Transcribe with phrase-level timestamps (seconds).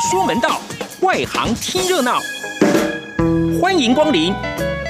[0.00, 0.60] 说门道，
[1.00, 2.18] 外行听热闹。
[3.60, 4.32] 欢迎光临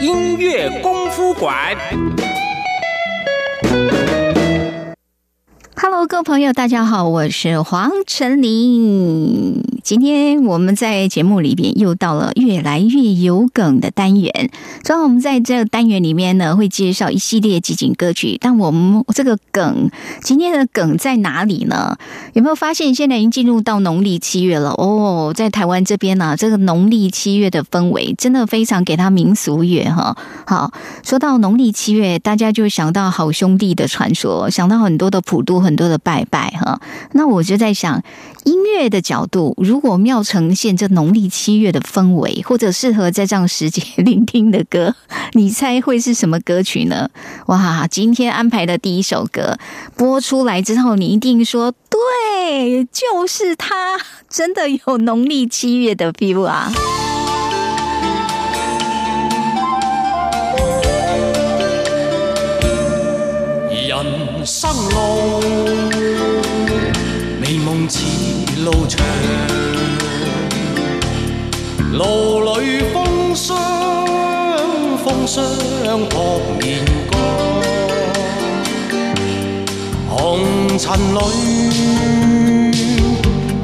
[0.00, 1.76] 音乐功夫馆。
[5.76, 9.71] Hello，各位朋友，大家好，我是黄晨林。
[9.82, 14.50] 今天我们在节目里边又到了越来越有梗的单元。
[14.84, 18.38] 所以我们在这个单元里面呢，会介绍一系列集锦歌曲。
[18.40, 19.90] 但我们这个梗，
[20.22, 21.96] 今天的梗在哪里呢？
[22.32, 24.70] 有没有发现现在已经进入到农历七月了？
[24.70, 30.16] 哦，在台湾这边呢，这个农历七月的氛围真的非常给他民俗乐哈。
[30.46, 36.80] 好，说到农历七月，大家就想到好兄弟的传说，想到很多的普渡，很多的拜拜哈。
[37.12, 38.02] 那我就在想，
[38.44, 44.94] 音乐的角度，如果要呈现这农历七月的氛围，或者适合在这样时节 聆听的歌，
[45.32, 47.08] 你猜会是什么歌曲呢？
[47.46, 49.56] 哇，今天安排的第一首歌
[49.96, 56.70] 播出来之后，你一定说对，就是它，真的有农历七月的 feel 啊！
[63.88, 65.40] 人生路，
[67.40, 68.04] 美梦似
[68.62, 69.02] 路长。
[71.92, 73.54] 路里风霜，
[75.04, 75.44] 风霜
[76.08, 77.20] 扑面干。
[80.08, 80.40] 红
[80.78, 81.18] 尘里，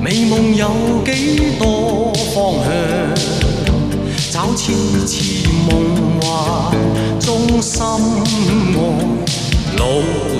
[0.03, 0.69] 美梦有
[1.07, 2.69] 几多方向？
[4.31, 4.73] 找痴
[5.07, 6.77] 痴梦幻
[7.19, 8.77] 中心爱，
[9.79, 9.83] 路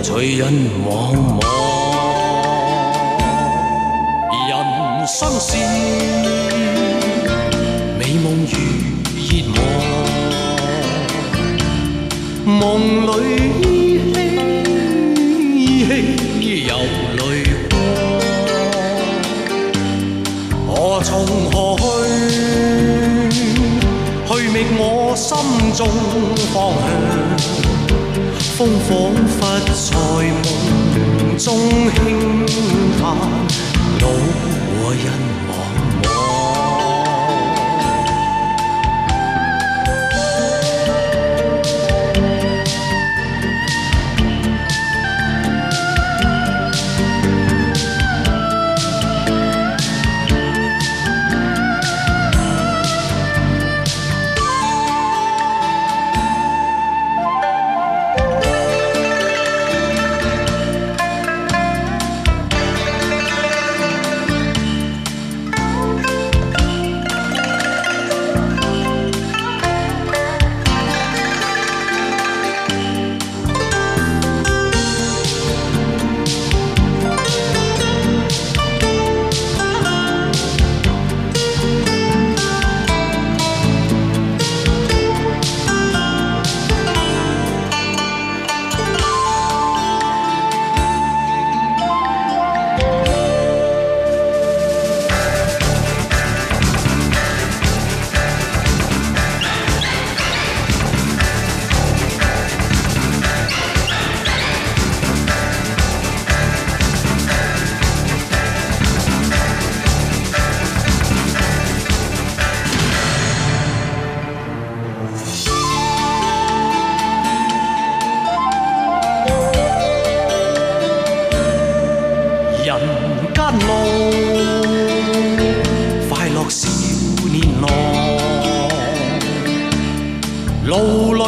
[0.03, 0.53] 随人
[0.87, 1.41] 茫茫。
[4.47, 6.58] 人生是。
[12.49, 13.13] 望，梦里
[13.63, 13.63] 依
[15.85, 15.89] 稀
[16.41, 16.73] 依稀有
[17.17, 17.73] 泪光。
[20.67, 20.73] 我
[21.05, 21.11] 从
[21.51, 21.83] 何去？
[24.27, 25.29] 去觅我心
[25.75, 25.81] 中
[26.53, 26.87] 方向。
[28.57, 28.91] 风仿
[29.29, 29.81] 佛在
[30.43, 30.45] 梦
[31.39, 31.47] 中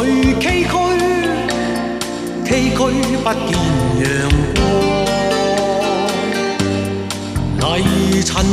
[8.24, 8.44] 叹，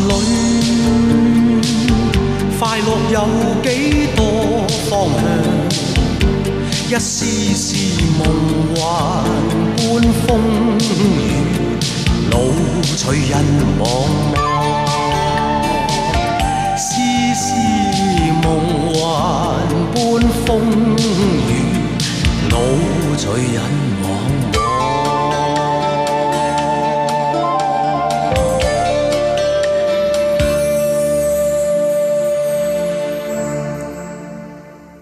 [12.32, 12.34] 路
[12.98, 13.46] 和人。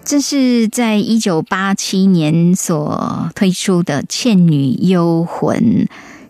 [0.03, 5.57] 这是在一九八七年所推出的《倩女幽魂》，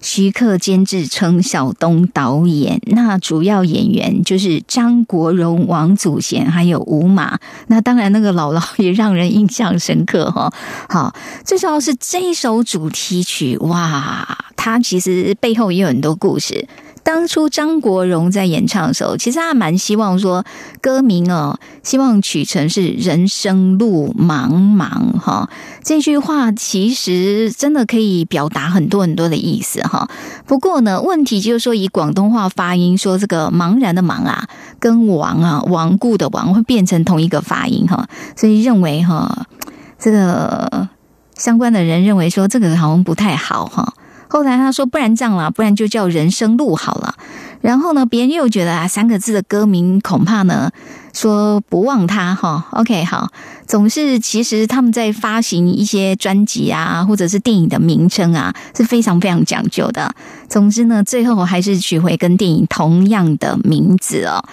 [0.02, 2.80] 徐克监制，陈晓东导演。
[2.88, 7.38] 那主要演员就是张国荣、王祖贤，还有吴马。
[7.68, 10.54] 那当然，那个姥姥也让人印象深刻哈。
[10.90, 16.68] 好，最重要是这一首主题曲，哇，它其实背后也有很多故事。
[17.08, 20.44] 当初张国荣在演唱的时候，其实他蛮希望说
[20.82, 25.50] 歌名哦，希望取成是“人生路茫茫”哈。
[25.82, 30.10] 这句话其实真的可以表达很多很多的意思哈。
[30.46, 34.46] 不过呢，问题就是说以广东话发音说这个“茫然”的“茫”啊，
[34.78, 39.48] 跟“亡”啊，亡故的“亡”会变成同一个发音哈，所以认为哈，
[39.98, 40.90] 这个
[41.38, 43.94] 相关的人认为说这个好像不太好哈。
[44.28, 47.16] 后来他说：“不然这样了，不然就叫人生路好了。”
[47.62, 50.70] 然后呢，别人又觉得啊，三个字的歌名恐怕呢，
[51.14, 52.68] 说不忘他哈。
[52.72, 53.30] OK，好，
[53.66, 60.14] 总是其实他们在发行一些专辑啊，或者是电影的名称啊，是非常非常讲究的。
[60.48, 64.44] 总之呢，最后还是取回跟电影同样的名字哦。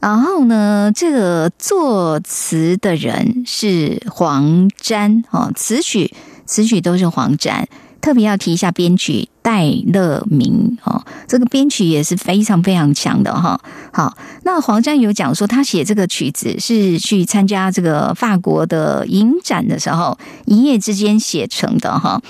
[0.00, 6.14] 然后呢，这个作词的人是黄沾哦，词曲
[6.46, 7.68] 词曲都是黄沾。
[8.06, 13.60] 特别要提一下编曲戴乐明哦，这个编曲也是非常非常强的哈。
[13.92, 22.22] 好，那黄沾有讲说，他写这个曲子是去参加这个法国的影展的时候，一夜之间写成的哈，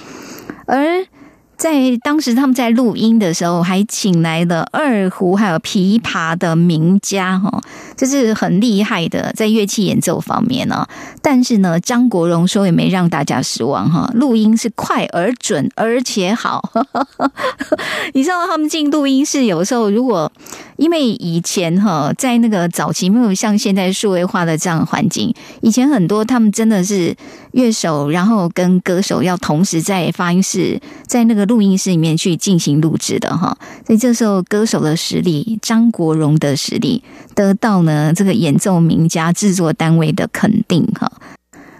[0.66, 1.06] 而。
[1.56, 7.62] 在当时他们在录音的时候，还请来了二胡还有琵琶的名家哈，
[7.96, 10.86] 这是很厉害的在乐器演奏方面呢。
[11.22, 16.72] 但是呢，张国荣说也没让大家失望哈，录音是快而准而且好。
[18.12, 20.30] 你知道他们进录音室有时候，如果
[20.76, 27.16] 因为以前哈在那个早期没有像现在数位化的这样环境，以前很多他们真的是
[27.52, 31.45] 乐手，然后跟歌手要同时在发音室在那个。
[31.46, 33.56] 录音室里面去进行录制的哈，
[33.86, 37.02] 所以这时候歌手的实力，张国荣的实力
[37.34, 41.10] 得到呢这个演奏名家制作单位的肯定哈。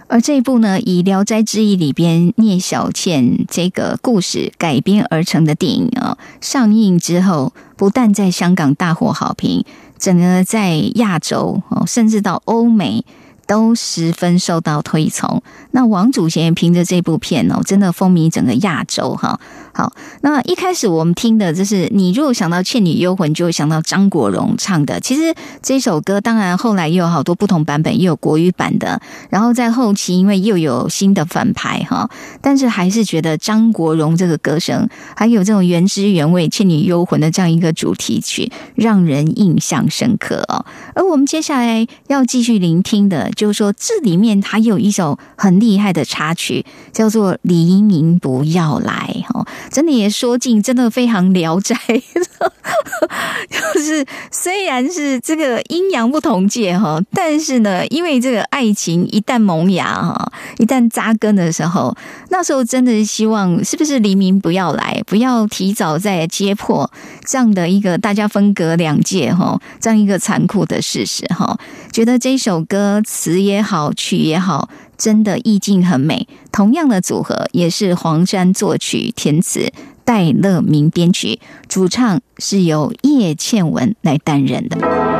[0.07, 9.65] 而这一部呢，以《聊斋志异》里边聂小倩这个故事改编而成的电影啊，上映之后不但在香港大获好评，
[9.99, 13.05] 整个在亚洲哦，甚至到欧美。
[13.47, 15.41] 都十分受到推崇。
[15.71, 19.39] 那王祖贤凭着这部片哦，真的风靡整个亚洲哈。
[19.77, 24.99] 好，那一开始我们听的就是你如果想到《倩女幽魂》，就会想到张国荣唱的。
[24.99, 28.99] 其实这首歌当然后来又有好多不同版本，又有国语版的。
[29.29, 32.09] 然后在后期，因为又有新的反派哈，
[32.41, 40.65] 但是还是觉得张国荣这个歌声，还有这种原汁原味《倩女幽魂》的这样一个主题曲，让人印象深刻哦。
[40.95, 43.29] 而我们接下来要继续聆听的。
[43.35, 51.75] 就是说，这里面还有一首很厉害的插曲，叫做《黎明不要来》哦，真的也说尽，真的非常聊斋。
[53.49, 61.95] 就是虽然是这个阴阳不同界哈，但是呢，因为这个爱情一旦萌芽哈，一旦扎根的时候，
[62.29, 66.89] 那时候真的是希望是不是黎明不要来，不要提早在揭破
[67.25, 71.57] 这样的一个大家分隔两界哈，这样一个残酷的事实哈。
[71.91, 76.27] 觉得这首歌词也好，曲也好，真的意境很美。
[76.51, 79.71] 同样的组合也是黄山作曲、填词，
[80.03, 85.16] 戴乐明编曲，主唱是由叶倩文来担任的。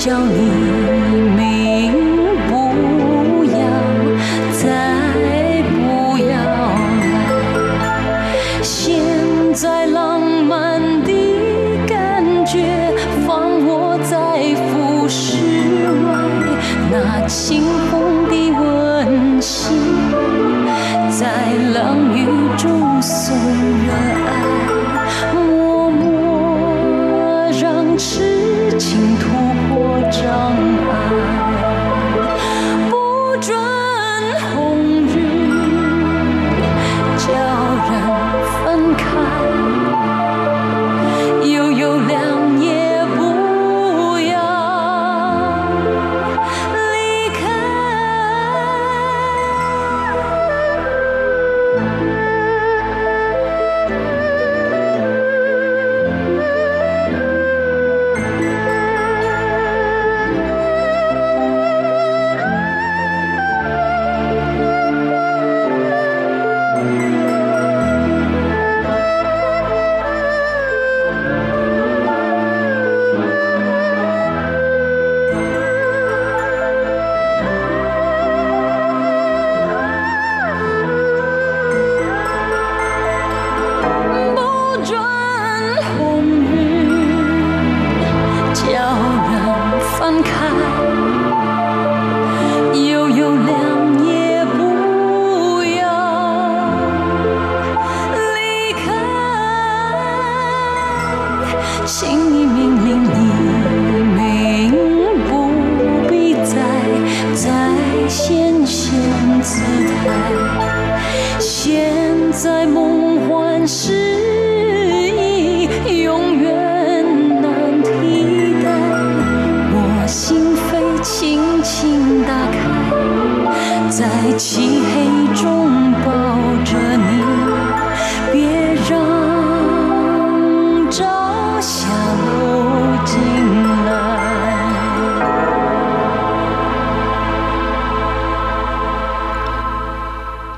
[0.00, 0.32] 叫你
[1.36, 1.92] 名
[2.48, 3.58] 不要
[4.50, 4.64] 再
[5.68, 6.32] 不要
[7.82, 7.84] 来，
[8.62, 8.96] 现
[9.52, 11.12] 在浪漫的
[11.86, 12.94] 感觉
[13.26, 15.36] 放我在浮世
[16.06, 16.08] 外，
[16.90, 19.76] 那清风的温馨
[21.10, 22.24] 在冷雨
[22.56, 23.36] 中碎。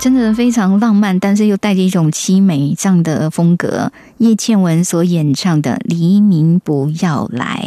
[0.02, 3.92] 真的非常浪漫，但是又带着一种凄美这样的风格。
[4.18, 7.64] 叶倩文所演唱的《黎明不要来》，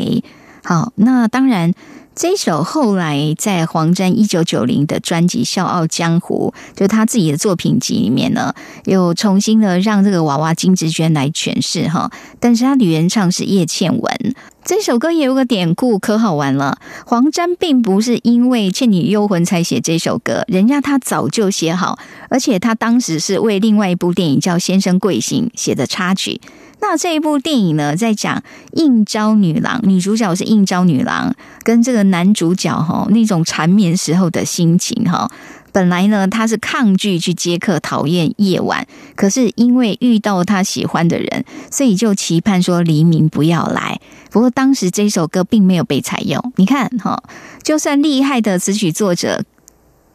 [0.61, 1.71] 好，那当然。
[2.15, 8.53] 这首后来在黄沾一九九零的专辑《笑傲江湖》，就他自己的作品集里面呢，
[8.85, 14.35] 又重新的让这个娃娃金志娟来诠释哈，但是他女原唱是叶倩文。
[14.63, 16.79] 这首歌也有个典故，可好玩了。
[17.05, 26.39] 黄沾并不是因为《倩女幽魂》才写这首歌，人家他早就写好，而且他当时是为另外一部电影叫《先生贵姓》写的插曲。
[26.87, 35.29] 那这一部电影呢，在讲应招女郎，女主角是应招女郎，跟这个男主角哈那种缠绵时候的心情哈。
[35.71, 43.99] 本来呢，他是抗拒去接客，讨厌夜晚，可是因为遇到他喜欢的人，所以就期盼说黎明不要来。
[44.29, 46.53] 不过当时这首歌并没有被采用。
[46.57, 47.23] 你看哈，
[47.63, 49.43] 就算厉害的词曲作者。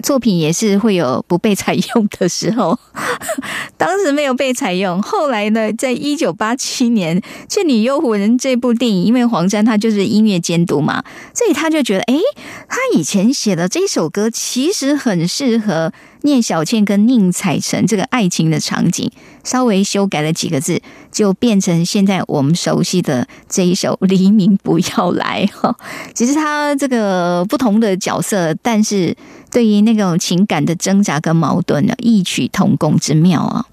[0.00, 2.78] 作品也是会有不被采用的时候，
[3.76, 5.00] 当时没有被采用。
[5.02, 11.04] 后来呢，在一九八七年《倩女幽魂》这部电影，因为黄沾他就是音乐监督嘛，
[11.35, 12.21] 所以他就觉得，诶，
[12.69, 15.92] 他以前写的这首歌其实很适合
[16.23, 19.11] 聂小倩跟宁采臣这个爱情的场景，
[19.45, 25.77] 稍微修改了几个字，就变成现在我们熟悉的这一首《黎明不要来》 哈。
[26.15, 29.17] 其实他这个不同的角色，但是。
[29.53, 33.67] 对于那种情感的挣扎跟矛盾呢，异曲同工之妙啊！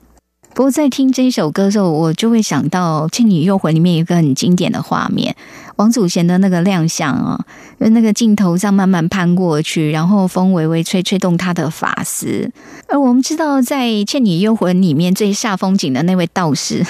[0.58, 5.36] 不过在听这首歌的时候，我就会想到《倩女幽魂》里面一个很经典的画面，
[5.76, 7.40] 王祖贤的那个亮相啊，
[7.78, 12.52] 那个镜头上慢慢攀过去，然后风微微吹，吹动他的发丝。
[12.88, 16.84] 而我们知道，在《倩女幽魂》里面最煞风景的那位道士，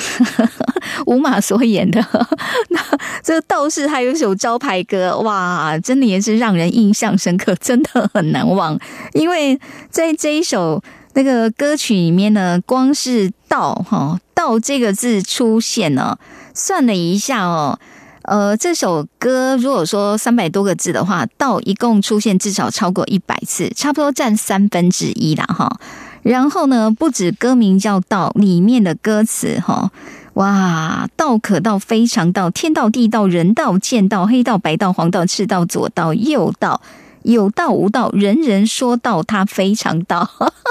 [1.06, 2.00] 吴马所演的，
[2.72, 2.80] 那
[3.22, 8.80] 这个道士还有一首招牌歌，哇，真的也是让人印象深刻，真的很难忘。
[9.12, 9.60] 因为
[9.90, 10.82] 在这一首。
[11.18, 16.16] 那个歌曲里面呢，光是“道”哈“道”这个字出现呢，
[16.54, 17.80] 算了一下哦，
[18.22, 25.80] 呃，这首歌如果说三百多个字的话，“道”一共出现至少超过一百次，差不多占三分之一啦哈。
[26.22, 29.92] 然后呢，不止歌名叫“道”，里面的歌词哈，
[30.34, 36.80] 哇，“道可道，非常道，天道地道，人道剑道，黑道白道黄道赤道左道右道。”
[37.28, 40.30] 有道无道，人人说道，他非常道。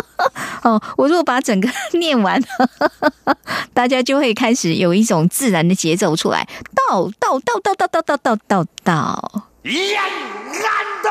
[0.65, 2.43] 哦，我如果把整个念完，
[3.75, 6.49] 大家就会开始有一种自然的节奏出来。
[6.75, 9.43] 道道道道道道道道道道。
[9.63, 10.09] 人安
[11.05, 11.11] 道。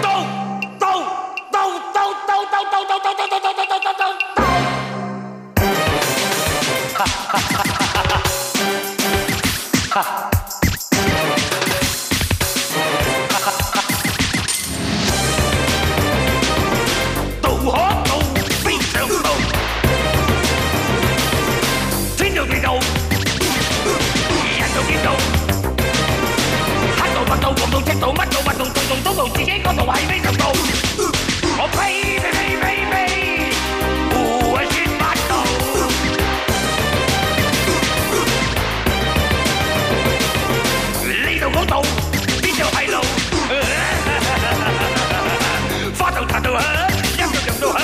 [0.00, 0.08] 道
[0.78, 0.88] 道
[1.52, 1.60] 道
[1.92, 4.02] 道道道道道道道道道道道道。
[6.94, 8.20] 哈哈哈哈哈
[9.90, 10.02] 哈！
[10.02, 10.31] 哈。
[28.02, 30.50] 到乜到乜到，度度都到自己嗰度係咩度到？
[31.56, 32.92] 我呸呸呸呸呸！
[34.10, 34.16] 胡
[34.58, 34.58] 說
[34.98, 35.32] 八道。
[41.06, 41.74] 呢度嗰度
[42.42, 42.98] 邊度係路？
[45.96, 46.58] 花到茶到響，
[47.18, 47.78] 音到陽到響，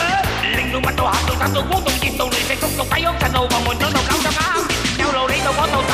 [0.56, 4.42] 令到乜到行到達到光到熱到雷石谷到底喐震到黃門嗰度搞到啱，
[4.98, 5.87] 有路呢度嗰度大浪嗰度，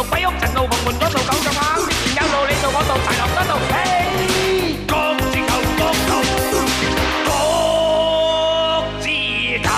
[0.00, 3.74] 到雷射咁到鬼屋塵到紅門嗰度九十啱，之前有路你到嗰度柴落嗰度，嘿，
[4.86, 4.94] 各
[5.26, 6.10] 自求各頭，
[7.26, 7.30] 各
[9.00, 9.04] 自
[9.62, 9.68] 頭，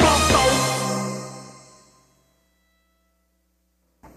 [0.00, 0.34] 各道。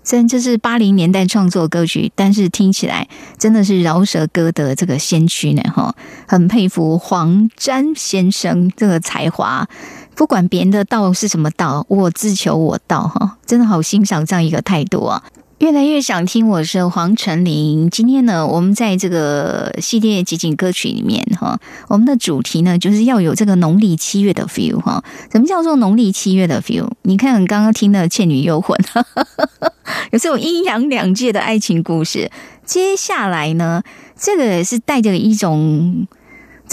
[0.06, 5.94] 虽然这是八零年代创作歌曲，但是听起来真的是饶舌歌的这个先驱呢，哈，
[6.26, 9.68] 很佩服黄沾先生这个才华。
[10.16, 15.24] 不管别人的道是什么道，我自求我道，哈，真的好欣赏这样一个态度啊！
[15.60, 17.90] 越来越想听，我是黄晨林。
[17.90, 25.02] 今天呢，我们在这个系列集锦歌曲里面哈，我们的主题呢就是要有这个农历七月的 feel 哈。
[25.32, 26.90] 什么叫做农历七月的 feel？
[27.04, 28.78] 你看刚刚听的《倩女幽魂》，
[30.12, 32.30] 有这种阴阳两界的爱情故事。
[32.66, 33.82] 接下来呢，
[34.20, 36.06] 这个是带着一种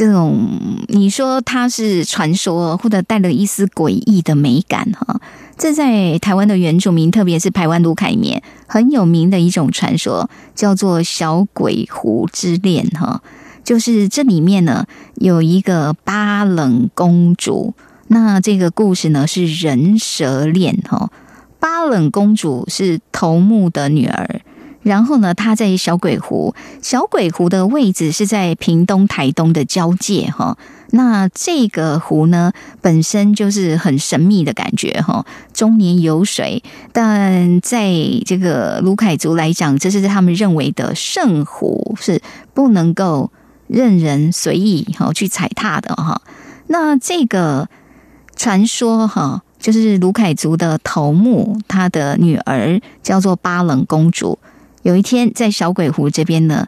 [0.00, 0.48] 这种
[0.88, 5.20] 你说它是传说，或者带了一丝诡异的美感哈。
[5.58, 13.20] 这在台湾的原住民，特别是台湾卢凯里面很有名的一种传说，叫做小鬼湖之恋哈。
[13.62, 14.86] 就是这里面呢
[15.16, 17.74] 有一个巴冷公主，
[18.06, 21.10] 那这个故事呢是人蛇恋哈。
[21.58, 24.40] 巴冷公主是头目的女儿，
[24.82, 30.56] 然后呢，它在小鬼湖，小鬼湖的位置是在屏东台东的交界哈。
[30.92, 36.62] 那这个湖呢，本身就是很神秘的感觉哈，终年有水，
[36.92, 37.92] 但在
[38.26, 42.20] 这个卢凯族来讲，这是他们认为的圣湖，是
[42.54, 43.30] 不能够
[43.68, 46.22] 任人随意哈去踩踏的哈。
[46.66, 47.68] 那这个
[48.34, 54.38] 传说哈，就是卢凯族的头目，他的女儿叫做巴冷公主，
[54.82, 56.66] 有一天在小鬼湖这边呢。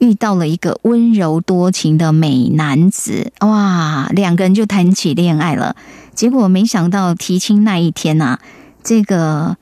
[0.00, 5.76] 遇到了一个温柔多情的美男子，哇，两个人就谈起恋爱了。
[6.14, 8.38] 结果没想到提亲那一天呐、
[8.82, 9.58] 这个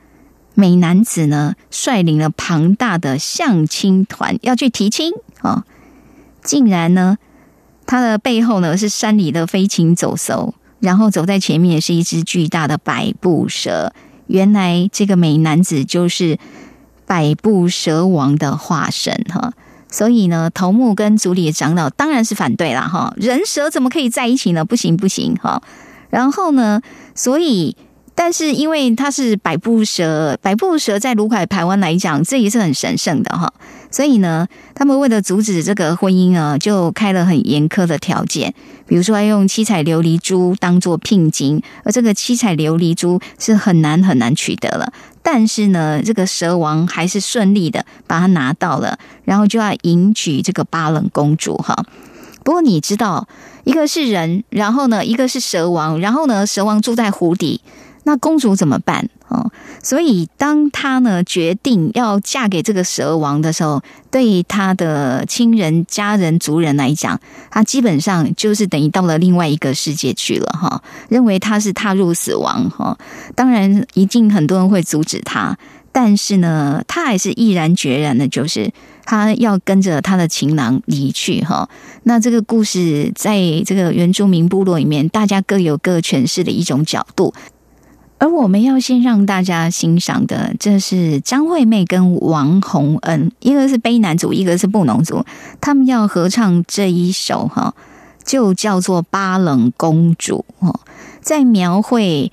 [0.55, 5.65] 美男子呢率领了庞大的相亲团要去提亲啊、
[6.41, 7.19] 竟然呢，
[7.85, 13.93] 他的背后呢是山里的飞禽走兽，然后走在前面是一只巨大的百步蛇。
[14.29, 16.39] 原来这个美男子就是
[17.09, 19.53] 百步蛇王的化身哈。
[19.91, 24.63] 所以呢，头目跟族里的长老当然是反对啦，哈，人蛇怎么可以在一起呢？
[24.63, 25.63] 不行不行，哈。
[26.11, 26.83] 然后呢，
[27.15, 27.75] 所以，
[28.15, 33.51] 但是因为它是百步蛇，百步蛇在卢凯台湾来讲，这也是很神圣的哈。
[33.91, 38.53] 所以呢，他们为了阻止这个婚姻啊，就开了很严苛的条件，
[38.89, 44.93] 比如说要用七彩琉璃珠当做聘金，而这个七彩琉璃珠是很难很难取得了。
[45.23, 51.85] 但是呢，这个蛇王还是顺利的把它拿到了，然后就要迎娶这个巴冷公主哈。
[52.43, 53.29] 不过你知道，
[53.65, 57.61] 一个是人，然后呢，一个是蛇王，然后呢，蛇王住在湖底，
[58.09, 59.53] 那公主怎么办哦？
[59.83, 70.83] 所以当她呢决定要嫁给这个蛇王的时候，对于她的亲人、家人、族人来讲，她基本上就是等于到了另外一个世界去了哈。
[71.11, 72.97] 认为她是踏入死亡哈。
[73.35, 75.59] 当然，一定很多人会阻止她，
[75.93, 78.73] 但是呢，她还是毅然决然的，就是
[79.05, 81.69] 她要跟着她的情郎离去哈。
[82.05, 87.35] 那这个故事在这个原住民部落里面，大家各有各诠释的一种角度。
[88.19, 95.25] 而我们要先让大家欣赏的，这是张惠妹跟王洪恩，一个是卑南族，一个是布农族，
[95.61, 97.75] 他们要合唱这一首哈，
[98.25, 100.81] 就叫做《巴冷公主》哦，
[101.21, 102.31] 在描绘。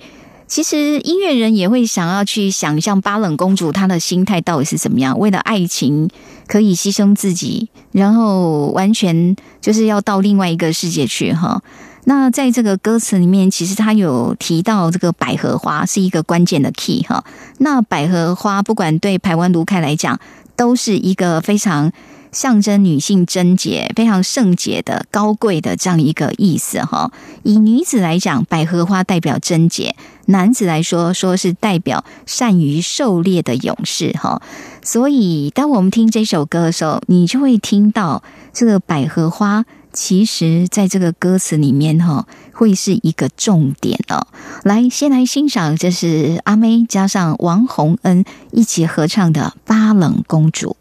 [0.48, 6.08] 其实音乐人也会想要去想象巴冷公主她的心态到底是怎么样，为了爱情
[6.46, 11.60] 可以牺牲自己，然后完全就是要到另外一个世界去哈。
[12.08, 17.24] 那在这个歌词里面，其实他有提到这个百合花是一个关键的 key 哈。
[17.58, 20.16] 那百合花不管对台湾卢开来讲，
[20.54, 21.90] 都是一个非常
[22.30, 27.10] 象征女性贞洁、非常圣洁的高贵的这样一个意思哈。
[27.42, 29.90] 以女子来讲，百合花代表贞洁；
[30.26, 34.40] 男子来说，说是代表善于狩猎的勇士哈。
[34.80, 39.64] 所以，当我们听这首歌的时候，你就会听到这个百合花。
[39.96, 44.28] 其实，在这个歌词里面，哈，会是一个重点哦。
[44.62, 50.76] 来，先来欣赏，这是阿妹加上王洪恩一起合唱的《巴冷公主》。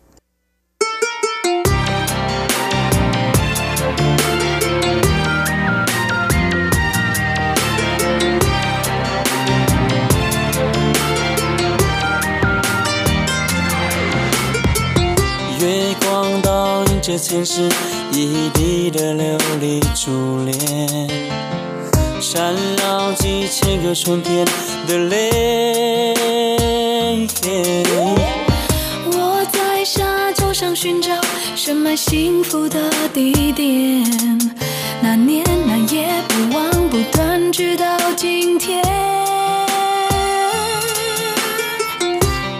[17.17, 17.69] 前世
[18.12, 21.08] 一地的琉璃珠帘，
[22.21, 24.45] 缠绕几千个春天
[24.88, 26.13] 的泪。
[29.12, 31.13] 我在沙洲上寻找
[31.56, 34.04] 深埋幸福的地点，
[35.01, 38.84] 那年那夜不忘不断，直到今天。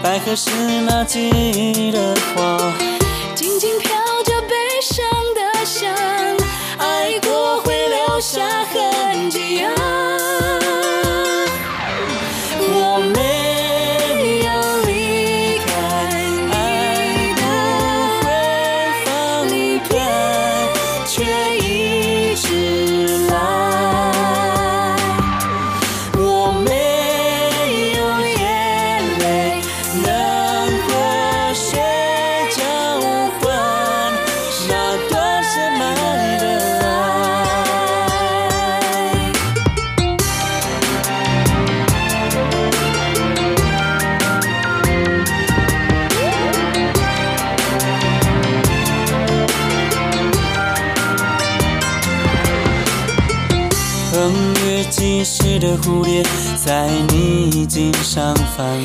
[0.02, 0.50] 百合是
[0.86, 2.72] 那季的花，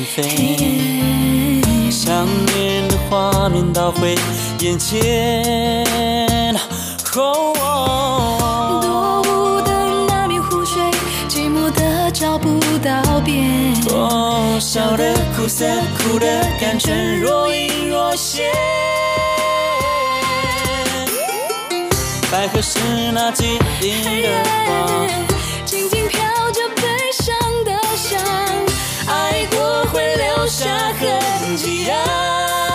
[0.04, 4.14] 飞，想念的画面倒回
[4.60, 6.54] 眼前。
[7.14, 9.70] 哦多雾的
[10.08, 10.82] 那面湖水，
[11.28, 13.74] 寂寞的找不到边。
[13.90, 15.66] 哦，笑的苦涩，
[15.98, 16.26] 苦的
[16.58, 18.50] 感觉，若隐若现。
[22.30, 22.78] 百合是
[23.12, 24.28] 那季地的
[24.66, 25.06] 花。
[25.66, 26.18] 静静飘
[26.52, 27.36] 着悲伤，
[29.92, 32.71] 会留下痕迹啊。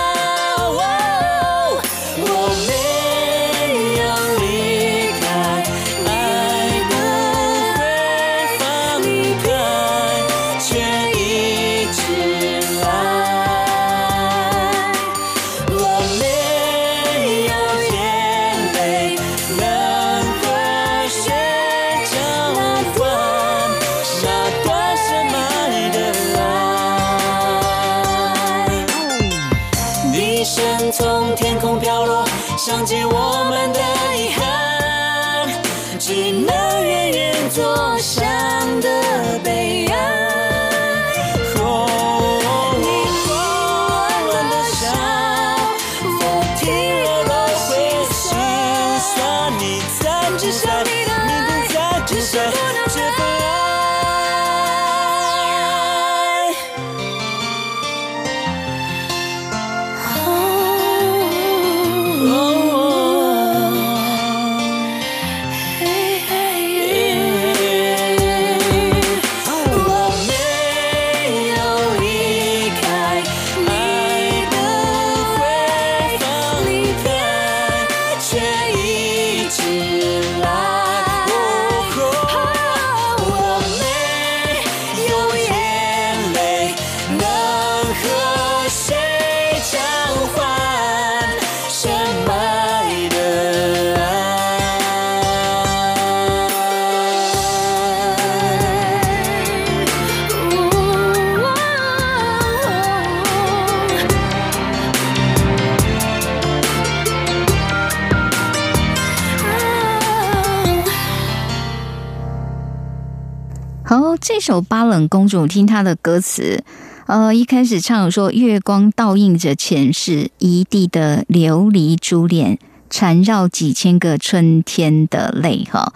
[114.47, 116.63] 首《巴冷公主》，听她的歌词，
[117.07, 122.57] 呃，一开始唱说月光倒映着前世一地的琉璃珠帘，
[122.89, 125.91] 缠绕几千个春天的泪，哈。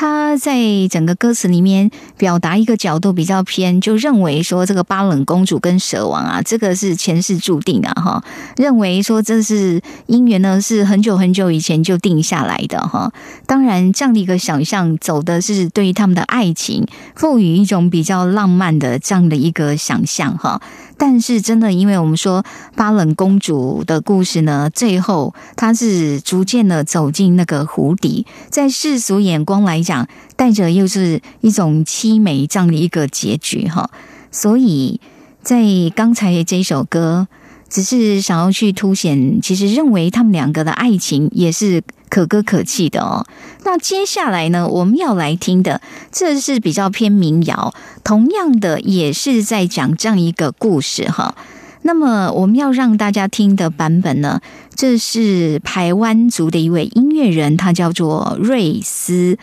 [0.00, 0.56] 他在
[0.88, 8.24] 整个歌词里面表达一个角度比较偏，就认为说这个巴冷公主跟蛇王啊，这个是前世注定的哈。
[8.56, 13.12] 认为说这是姻缘呢，是很久很久以前就定下来的哈。
[13.44, 20.62] 当然，这样的一个想象，走的是对于他们的爱情赋予一种比较浪漫的这样的一个想象哈。
[21.02, 22.44] 但是真的，因为我们说
[22.76, 33.88] 巴冷公主的故事呢，最后她是逐渐的走进那个湖底，在世俗眼光来讲，带着又是一种凄美这样的一个结局哈。
[34.30, 35.00] 所以
[35.42, 35.64] 在
[35.96, 37.28] 刚才这首歌，
[37.70, 43.24] 只是想要去凸显，其实认为他们两个的爱情也是可歌可泣的哦。
[43.64, 45.80] 那接下来呢，我们要来听的，
[46.10, 51.34] 这是比较偏民谣，同样的也是在讲这样一个故事哈。
[51.82, 54.40] 那么我们要让大家听的版本呢，
[54.74, 59.38] 这是台湾族的一位音乐人，他叫做瑞斯。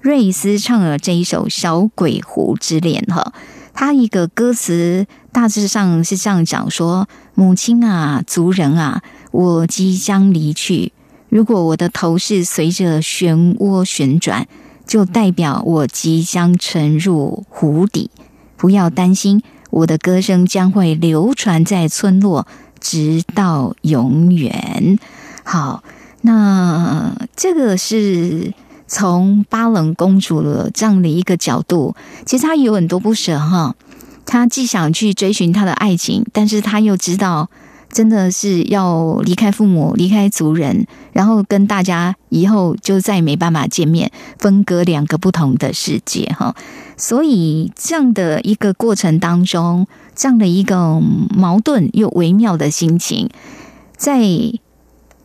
[0.00, 3.32] 瑞斯唱了这一首《小鬼湖之恋》哈，
[3.74, 10.92] 他一个歌词大致上是这样讲说：母亲啊，族人啊，我即将离去。
[11.28, 14.46] 如果我的头是随着漩涡旋转，
[14.86, 18.10] 就代表我即将沉入湖底。
[18.56, 22.46] 不要担心，我的歌声将会流传在村落，
[22.78, 24.98] 直到永远。
[25.42, 25.82] 好，
[26.20, 28.52] 那这个是
[28.92, 33.74] 从巴冷公主的这样的一个角度，其实她有很多不舍哈。
[34.26, 37.48] 她既想去追寻她的爱情，但是她又知道。
[37.90, 46.54] 真的是要离开父母，离开族人，然后跟大家以后就再也没办法见面，分隔两个不同的世界哈。
[46.96, 51.00] 所以这样的一个过程当中，这样的一个
[51.34, 53.28] 矛盾又微妙的心情，
[53.96, 54.20] 在。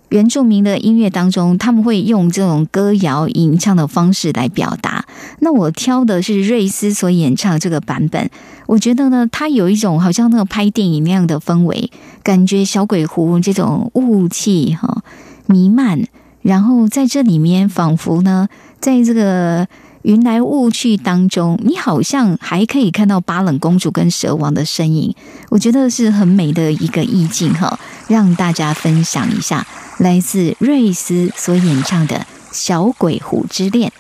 [0.10, 5.06] 原住民的音乐当中，他们会用这种歌谣吟唱的方式来表达。
[5.40, 8.30] 那我挑的是瑞斯所演唱这个版本，
[8.68, 11.92] 我觉得呢，它有一种好像那个拍电影那样的氛围，
[12.24, 15.04] 感觉小鬼湖这种雾气哈
[15.46, 16.02] 弥漫，
[16.42, 18.48] 然后在这里面仿佛呢，
[18.80, 19.68] 在这个。
[20.08, 25.14] 云来雾去当中，你好像还可以看到巴冷公主跟蛇王的身影，
[25.50, 29.68] 我觉得是很美的一个意境哈，让大家分享一下，
[29.98, 32.16] 来自瑞斯所演唱的
[32.54, 33.92] 《小鬼湖之恋》。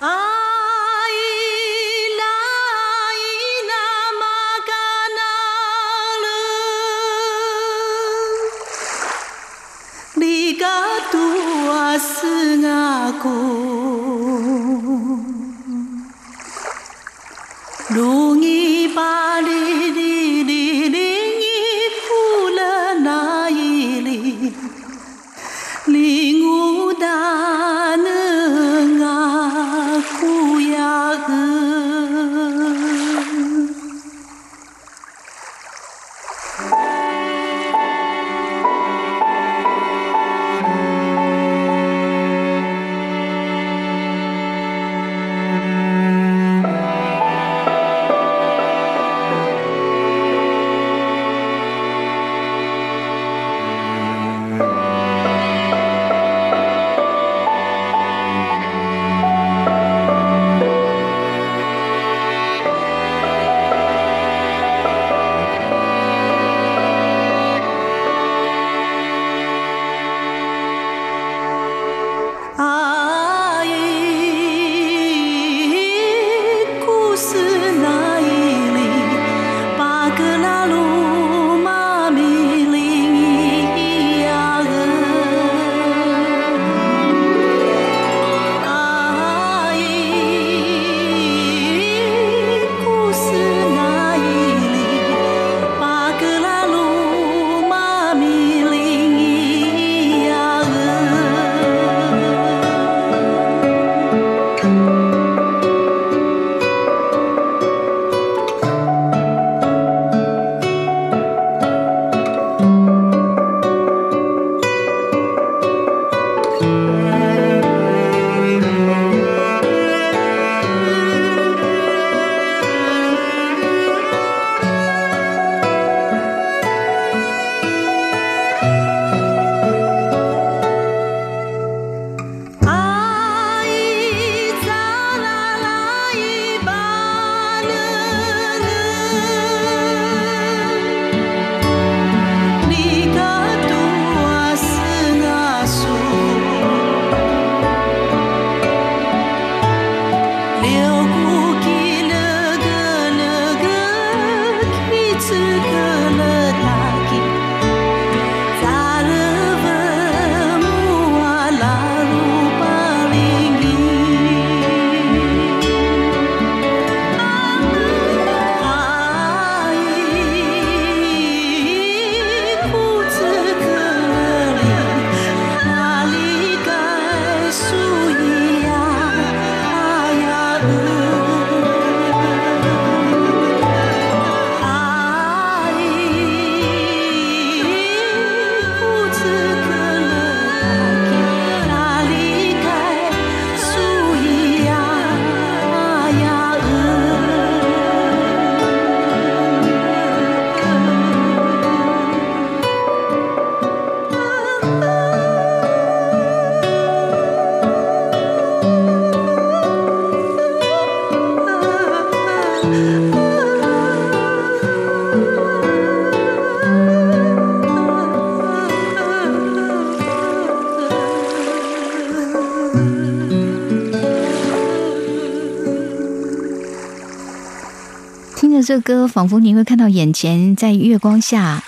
[228.67, 231.63] 这歌，仿佛你会看到眼前在月光下，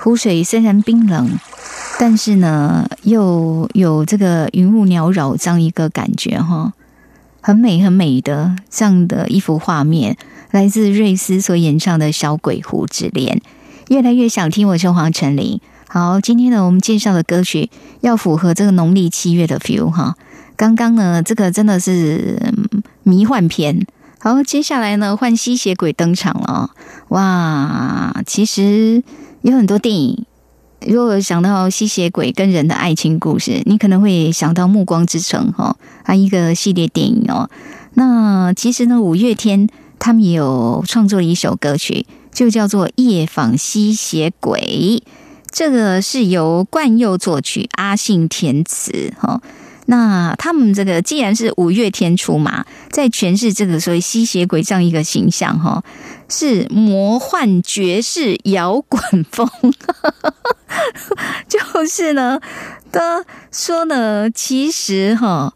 [0.00, 1.38] 湖水虽然冰冷，
[2.00, 6.72] 但是呢，又有这个云雾缭绕这样一个感觉哈，
[7.40, 10.16] 很美很美的这样的一幅画面，
[10.50, 13.40] 来自瑞斯所演唱的《小鬼湖之恋》，
[13.94, 14.66] 越来越想听。
[14.66, 15.60] 我是黄晨林。
[15.86, 20.16] 好，今天呢，我们介绍的歌曲要符合这个农历七月的 feel 哈。
[20.56, 22.52] 刚刚呢，这个真的是
[23.04, 23.86] 迷幻片。
[24.24, 26.70] 好，接下来呢，换吸血鬼登场了。
[27.08, 29.02] 哇，其实
[29.40, 30.24] 有很多电影，
[30.86, 37.50] 如果想到吸血鬼跟人的爱情故事，你可能会想到《暮光之城》哈，啊，一个系列电影哦。
[37.94, 44.60] 那其实呢，五月天他们也有创作了一首歌曲，就叫做《夜访吸血鬼》。
[45.50, 49.42] 这个是由冠佑作曲，阿信填词，哈。
[49.86, 55.82] 那他们这个既然是五月天出马，在诠释这个所谓吸血鬼这样一个形象，哈，
[56.28, 59.48] 是魔幻爵士摇滚风，
[61.48, 62.40] 就是呢，
[62.90, 65.54] 的说呢，其实哈。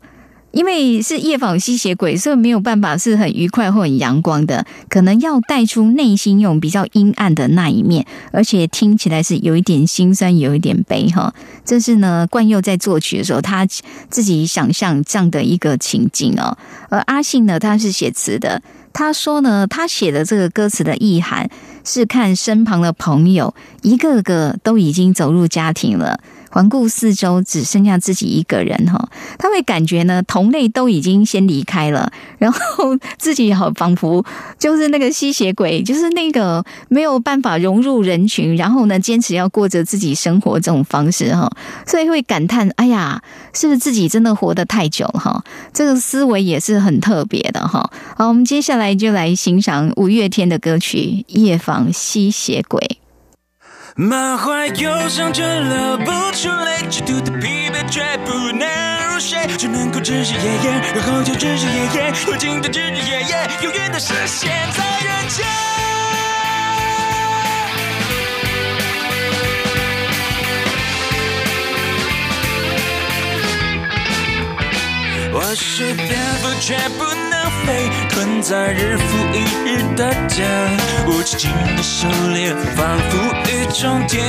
[0.57, 11.35] 因为是夜访吸血鬼，所以没有办法是很愉快或很阳光的，可能要带出内心用比较阴暗的那一面，而且听起来是有一点心酸，有一点悲哈。
[11.63, 13.67] 这是呢，冠佑在作曲的时候，他
[14.09, 16.57] 自己想象这样的一个情境哦。
[16.89, 18.63] 而阿信呢，他是写词的，
[18.95, 21.51] 他说呢，他写的这个歌词的意涵
[21.85, 26.19] 是看身旁的朋友一个个都已经走入家庭了。
[26.57, 34.25] 环顾四周，只剩下自己一个人哈，他会感觉呢，同类都已经先离开了，然后自己好仿佛
[34.59, 41.47] 就是那个吸血鬼，就是那个没有办法融入人群，然后呢，坚持要过着自己生活这种方式哈，
[41.87, 45.45] 所以会感叹：哎呀，是不是自己真的活得太久哈？
[45.75, 47.91] 这个思维也是很特别的哈。
[48.17, 52.81] 好，我们接下来就来欣赏五月天的歌曲《夜访吸血鬼》。
[53.99, 58.69] 满怀忧伤却流不出泪，极度的疲惫却不能
[59.09, 65.47] 入睡，只能够日日夜夜，然后就日日夜夜，无尽的日日夜夜，永远的实现在人间。
[75.33, 76.11] 我是蝙
[76.43, 77.05] 蝠，却不
[77.57, 80.45] 能飞，困在日复一日的家。
[81.07, 83.17] 无止境的狩猎，仿佛
[83.51, 84.25] 一种天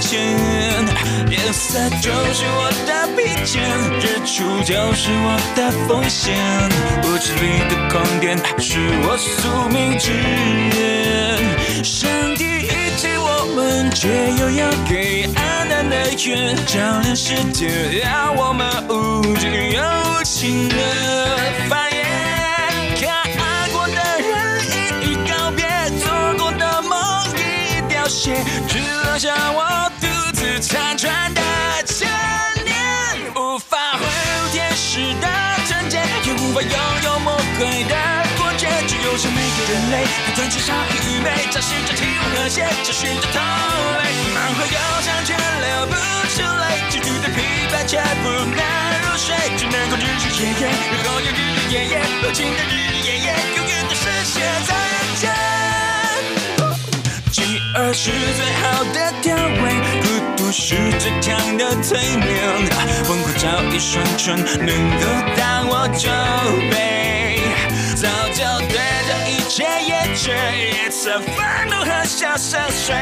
[0.00, 0.16] 谴。
[1.30, 3.62] 夜色就是我的披肩，
[4.00, 6.34] 日出就是我的风险。
[7.04, 10.10] 屋子里的狂癫是我宿命之
[10.76, 11.84] 眼。
[11.84, 14.08] 上帝遗弃我们，却
[14.40, 17.68] 又要给暗淡的月照亮世界，
[18.04, 20.76] 让我们无惧又无情的
[28.22, 31.42] 只留下我独自残喘的
[31.84, 32.08] 千
[32.62, 32.72] 年。
[33.34, 35.26] 无法挥舞天使的
[35.66, 36.70] 纯洁，也无法拥
[37.02, 37.96] 有魔鬼的。
[39.12, 44.00] 就像每个人类，他专情杀和愚昧，找寻着体温和谐，找寻着同类。
[44.32, 45.92] 满怀忧伤却流不
[46.32, 47.36] 出泪，极度的疲
[47.68, 48.64] 惫却不能
[49.02, 54.72] 入睡，只能够日日夜夜，然后又日日夜夜，无尽的日日夜夜，永远的深陷在
[57.94, 59.70] 是最好的调味，
[60.00, 62.66] 孤独是最强的催眠，
[63.04, 64.34] 疯狂找一双唇
[64.64, 65.04] 能够
[65.36, 66.08] 当我酒
[66.70, 67.38] 杯，
[67.94, 68.80] 早就对。
[69.04, 69.64] 这一切
[70.22, 72.94] 却也曾愤怒和笑深睡，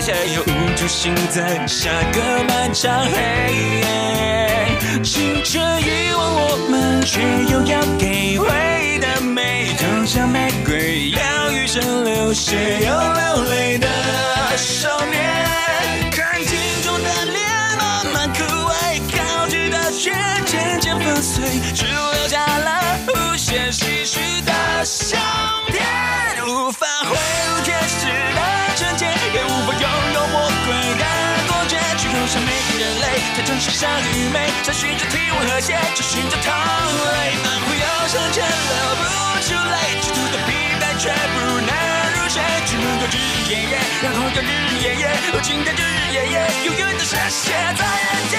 [0.00, 4.66] 却又无助醒在下个漫长黑夜。
[5.04, 7.20] 青春遗忘我们，却
[7.52, 8.48] 又要给回
[8.84, 13.86] 忆的美，就像玫瑰，要余生流血又流泪的
[14.56, 16.10] 少年。
[16.10, 17.46] 看镜中的脸
[17.78, 20.10] 慢慢枯萎，高举的血
[20.44, 24.18] 渐渐粉碎，只留下了无限唏嘘
[24.86, 25.18] 的笑。
[26.46, 28.40] 无法挥舞天使的
[28.76, 29.82] 纯洁，也无法拥
[30.14, 31.04] 有魔鬼的
[31.48, 31.76] 果决。
[31.98, 37.34] 只有像每个人类，才真实善与美，找寻着体温和谐，找寻着同类。
[37.42, 39.02] 满怀忧伤却流不
[39.42, 41.70] 出泪，极度的疲惫却不能
[42.14, 43.74] 入睡，只能够日日夜夜，
[44.04, 48.38] 然后又日日夜夜，无尽的日日夜夜，永远的深陷在人间。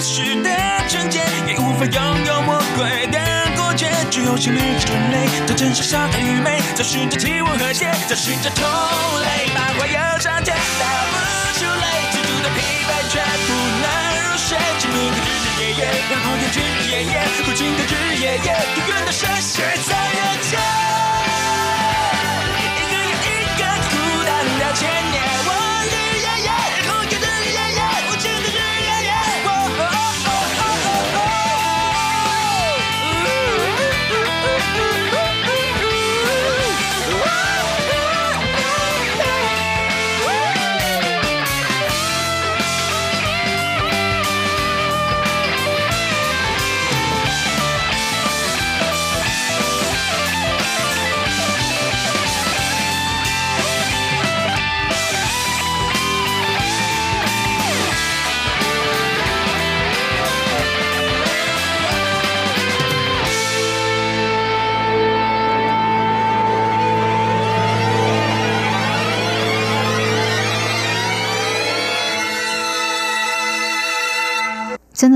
[0.00, 0.48] 天使的
[0.88, 3.18] 纯洁，也无法拥有魔鬼的
[3.54, 3.86] 果决。
[4.10, 8.64] 只有心灵之泪，在真相下的愚昧，找寻着体温和谐，找寻着同
[9.20, 13.86] 类，满怀忧伤，却打不出泪，极度的疲惫却不能
[14.24, 20.99] 入睡，经历的日日夜夜，然后又日日夜夜，无尽的日日夜夜，永远的深陷在人间。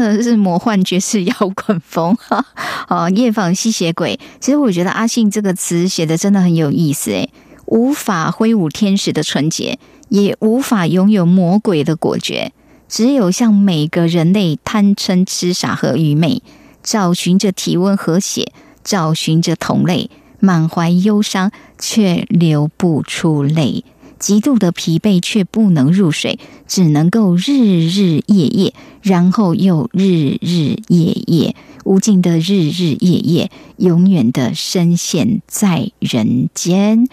[0.08, 2.44] 的是魔幻爵士摇滚风哈！
[2.88, 7.30] 哦，夜访吸血鬼，其实我觉得阿信这个词写的真的很有意思诶，
[7.66, 9.78] 无法挥舞天使的纯洁，
[10.08, 12.52] 也无法拥有魔鬼的果决，
[12.88, 16.42] 只有向每个人类贪嗔痴傻和愚昧，
[16.82, 18.52] 找寻着体温和血，
[18.82, 23.84] 找寻着同类，满怀忧伤却流不出泪。
[24.24, 28.72] 极度的疲惫却不能入睡，只能够日日夜夜，
[29.02, 31.54] 然后又日日夜夜，
[31.84, 37.06] 无尽的日日夜夜，永远的深陷在人间。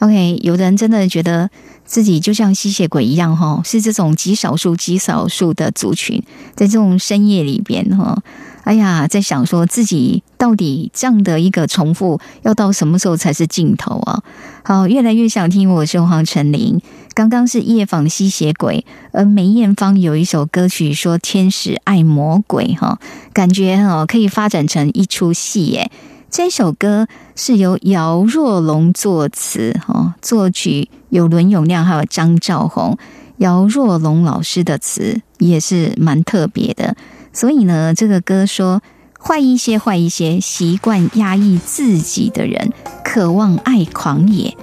[0.00, 1.50] OK，有的人真的觉得
[1.86, 6.22] 自己就像吸血鬼一样，哈，是这种极少数、极少数的族群，
[6.54, 8.22] 在这种深夜里边，哈。
[8.64, 14.24] 哎呀，在想说自己到底这样的一个重复要到什么时候才是尽头啊？
[14.64, 15.72] 好，越来越想听。
[15.72, 16.80] 我是黄成林，
[17.14, 22.98] 刚刚是夜访吸血鬼，而梅艳芳有一首歌曲说天使爱魔鬼，哈，
[23.32, 25.92] 感觉哦可以发展成一出戏耶。
[26.28, 32.98] 这首歌是由姚若龙作词，哈，作曲有伦永亮还有张兆宏，
[33.38, 36.96] 姚若龙老师的词也是蛮特别的。
[37.32, 38.82] 所以呢，这个歌说
[39.18, 42.72] 坏一些，坏一些，习惯压抑自己的人，
[43.04, 44.56] 渴望爱狂野；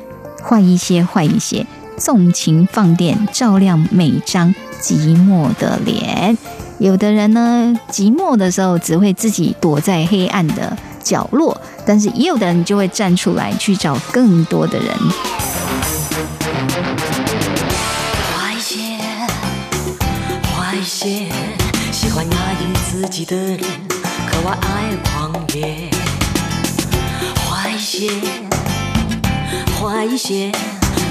[0.43, 1.65] 坏一些，坏一些，
[1.97, 6.37] 纵情放电，照亮每张寂寞的脸。
[6.79, 14.87] 有的人呢，寂寞的时候只会自己躲在黑暗的角落，但是也有的人就会站出来去找更多的人。
[18.31, 18.97] 坏些，
[20.55, 21.29] 坏些，
[21.91, 25.89] 喜欢压抑自己的人，渴望爱狂野。
[27.45, 28.09] 坏些，
[29.79, 30.51] 坏一些，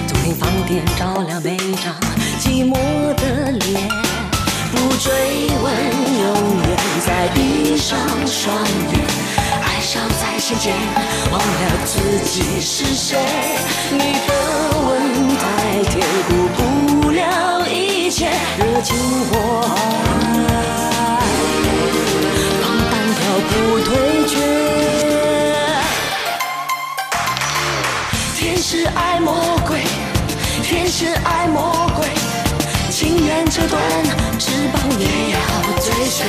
[0.06, 1.94] 总听放电照亮每张
[2.40, 2.74] 寂寞
[3.16, 3.88] 的脸。
[4.72, 5.12] 不追
[5.62, 5.72] 问，
[6.22, 6.26] 永
[6.60, 6.66] 远
[7.06, 8.56] 在闭上双
[8.90, 8.94] 眼，
[10.42, 10.74] 心间，
[11.30, 11.46] 忘了
[11.84, 13.16] 自己是谁。
[13.92, 14.30] 你的
[14.76, 14.88] 吻
[15.38, 15.44] 太
[15.84, 16.04] 甜，
[16.56, 16.60] 顾
[17.00, 18.28] 不了一切，
[18.58, 19.70] 热情火海，
[22.60, 23.52] 放单挑不
[23.84, 24.34] 退却。
[28.36, 29.84] 天使爱魔鬼，
[30.64, 32.08] 天使爱魔鬼，
[32.90, 33.80] 情愿折断
[34.40, 35.38] 翅膀也要
[35.78, 36.26] 追随。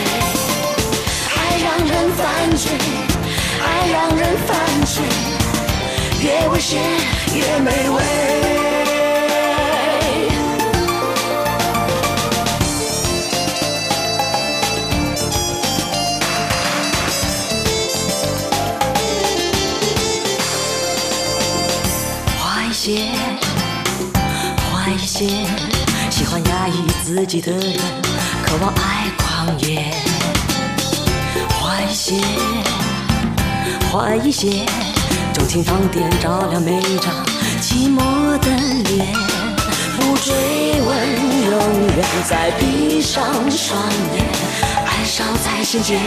[1.35, 2.21] 爱让人犯
[2.55, 2.69] 罪，
[3.91, 5.03] 让人犯罪，
[6.21, 6.81] 越危险
[7.33, 8.01] 越美味。
[22.39, 23.11] 坏一些，
[24.71, 25.27] 坏一些，
[26.09, 27.77] 喜欢压抑自己的人，
[28.45, 29.93] 渴望爱狂野。
[31.49, 32.15] 坏一些，
[33.93, 34.65] 快一些，
[35.35, 37.13] 纵情放电照亮每张
[37.61, 37.99] 寂寞
[38.39, 38.49] 的
[38.89, 39.13] 脸。
[39.99, 40.33] 不追
[40.81, 40.89] 问，
[41.51, 43.79] 永远在闭上双
[44.15, 44.25] 眼，
[44.83, 46.01] 爱烧在心间，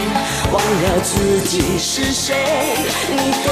[0.51, 2.35] 忘了自己是谁。
[3.09, 3.15] 你
[3.45, 3.47] 的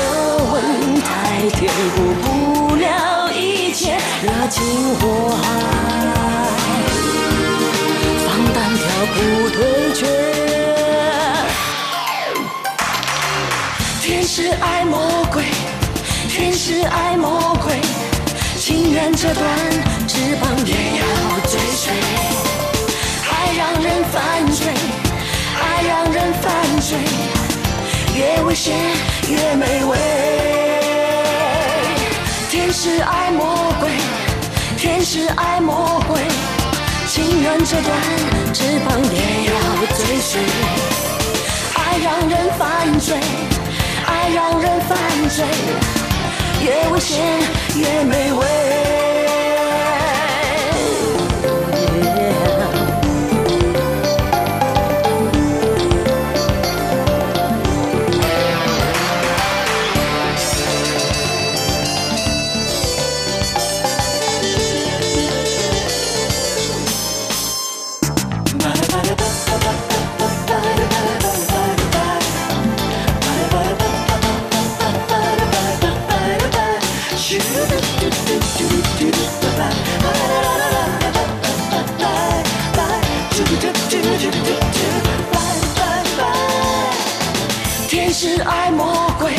[0.52, 4.62] 吻太甜，顾不了一切，热情
[4.96, 5.44] 火海，
[8.28, 8.84] 放单挑
[9.14, 10.55] 不退却。
[14.18, 15.44] 天使爱魔鬼，
[16.30, 17.76] 天使爱魔鬼，
[18.58, 19.44] 情愿折断
[20.08, 21.94] 翅膀也要追随。
[23.30, 24.68] 爱让人犯罪，
[25.62, 26.98] 爱让人犯罪
[28.16, 28.74] 越危险
[29.28, 29.98] 越美味。
[32.50, 33.90] 天使爱魔鬼，
[34.78, 36.22] 天使爱魔鬼，
[37.10, 39.20] 情愿折断翅膀也
[39.52, 39.54] 要
[39.94, 40.42] 追随。
[41.76, 43.18] 爱让人犯罪，
[44.34, 44.98] 让人犯
[45.30, 45.46] 罪，
[46.64, 47.24] 越危险
[47.76, 49.05] 越美味。
[88.18, 89.34] 天使爱魔鬼，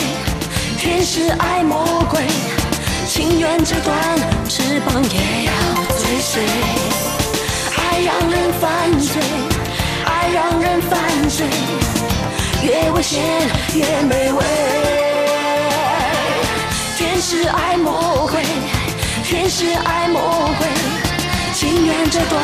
[0.78, 2.20] 天使爱魔鬼，
[3.08, 3.96] 情愿折断
[4.50, 5.52] 翅膀也要
[5.96, 6.42] 追随。
[7.74, 9.22] 爱让人犯罪，
[10.04, 11.00] 爱让人犯
[11.30, 11.46] 罪，
[12.64, 13.18] 越危险
[13.76, 14.44] 越美味。
[16.98, 18.42] 天使爱魔鬼，
[19.24, 20.68] 天使爱魔鬼，
[21.54, 22.42] 情愿折断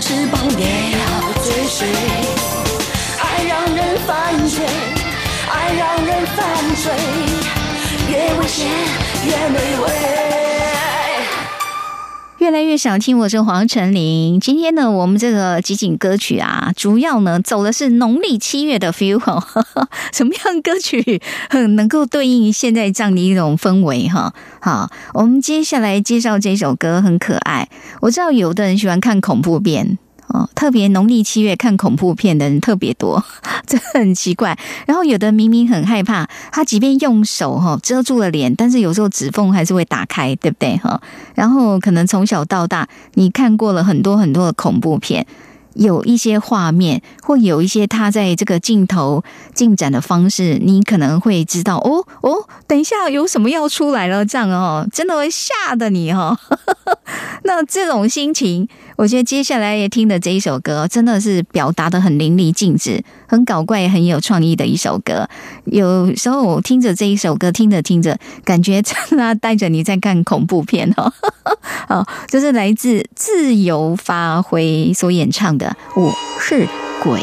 [0.00, 0.98] 翅膀也要
[1.44, 1.86] 追随。
[3.20, 4.64] 爱让人犯罪，
[5.66, 6.46] 爱让人犯
[6.76, 6.92] 罪，
[8.08, 8.68] 越危险
[9.26, 9.88] 越美味。
[12.38, 14.38] 越来越想听，我这黄晨林。
[14.38, 19.44] 今天呢，我们这个集锦歌曲啊，主要呢走的是农历七月的 feel 哈，
[20.12, 24.32] 什么样歌曲很 能够对应现在这样的一种氛围哈？
[24.60, 27.68] 好，我们接下来介绍这首歌很可爱。
[28.02, 29.98] 我知道有的人喜欢看恐怖片。
[30.28, 33.24] 哦，特别农历七月看恐怖片的人特别多，
[33.66, 34.58] 这很奇怪。
[34.86, 41.00] 然后有的明明很害怕，他即便用手哈遮住了脸，但是有时候指缝还是会打开，对不对哈？
[41.34, 45.26] 然后可能从小到大，你看过了很多很多的恐怖片。
[45.76, 49.22] 有一些画面，或有一些他在这个镜头
[49.54, 56.96] 进展的方式，你可能会知道哦哦，等一下有什么要出来了，这样哦，真的会吓得你哈、哦。
[57.44, 65.28] 那这种心情，我觉得接下来也听的这一首歌，真的是表达的很淋漓尽致，很搞怪，很有创意的一首歌。
[65.64, 71.12] 有时候我听着这一首歌，听着听着，感觉真的带着你在看恐怖片哦。
[71.88, 76.66] 哦，这是来自自由发挥所演唱的《我是
[77.02, 77.20] 鬼》。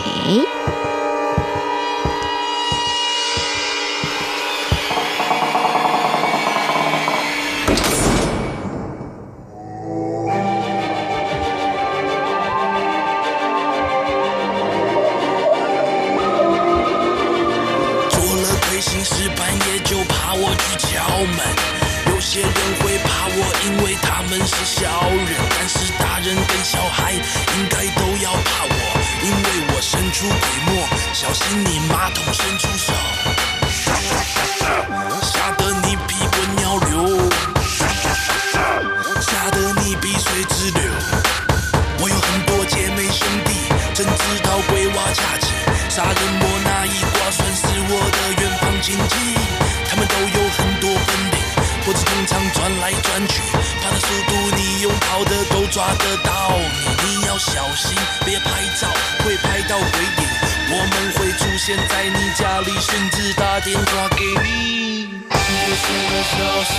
[57.54, 57.94] 小心
[58.26, 58.50] 别拍
[58.82, 58.90] 照，
[59.24, 60.26] 会拍到鬼影，
[60.74, 65.22] 我们会出现在你家里，甚至打电话给你。
[65.30, 66.34] 别现在消
[66.66, 66.74] 息，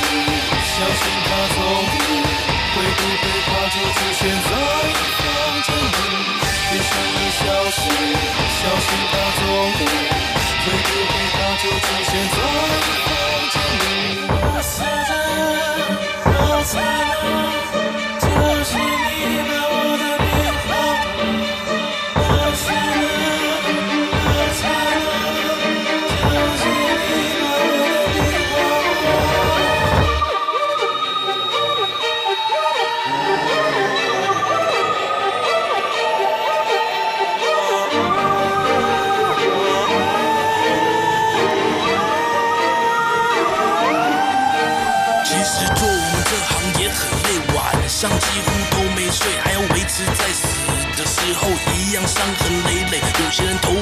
[0.75, 1.63] 小心他踪
[1.95, 2.27] 影，
[2.75, 4.51] 会不会他就出现在
[5.15, 5.23] 房
[5.63, 5.97] 间里？
[6.43, 7.79] 别想着消息，
[8.59, 9.47] 小心他踪
[9.79, 9.87] 影，
[10.59, 12.37] 会不会他就出现在
[13.07, 13.07] 房
[13.55, 13.87] 间里？
[14.27, 15.13] 我死的，
[16.27, 16.75] 我猜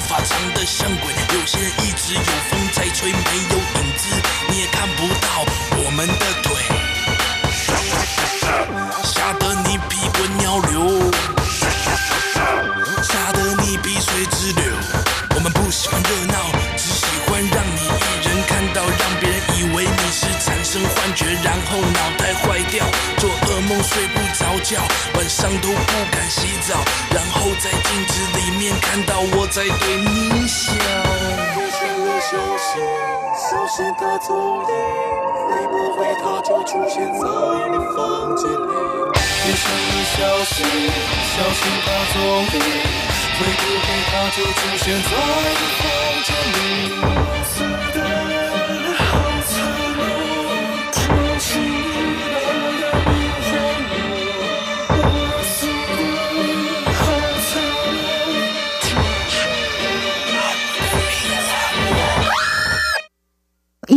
[0.08, 3.18] 法藏的像鬼，有些人一直有风在吹，没
[3.50, 4.08] 有影子，
[4.48, 5.44] 你也看不到
[5.76, 6.52] 我们的腿。
[9.04, 11.10] 吓得你屁滚尿流，
[13.02, 14.64] 吓得你鼻水直流。
[15.34, 16.38] 我们不喜欢热闹，
[16.76, 22.84] 只喜欢让你一人看到，让别人以为你是产生幻觉，然后脑袋坏掉，
[23.18, 24.80] 做噩梦睡不着觉，
[25.14, 26.84] 晚上都不敢洗澡。
[28.62, 30.72] 面看到我在对你笑。
[30.72, 32.78] 我想了消息，
[33.34, 34.30] 消失的踪
[34.62, 34.70] 影，
[35.50, 37.26] 会不会它就出现在
[37.66, 37.98] 你房
[38.36, 38.70] 间里？
[39.42, 42.62] 别想了消息，消失的踪影，
[43.34, 45.10] 会不会它就出现在
[45.50, 45.82] 你房
[46.22, 47.11] 间里？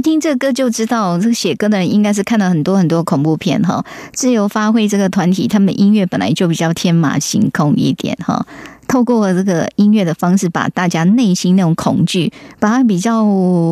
[0.06, 3.84] 听这歌就知道，这个写歌的人应该是看了很多很多恐怖片哈。
[4.14, 8.46] 自由发挥这个团体，他们音乐本来就比较天马行空一点哈。
[8.88, 13.26] 透过这个音乐的方式，把大家内心那种恐惧，把它比较